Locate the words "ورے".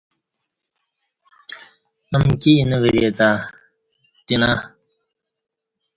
2.83-3.07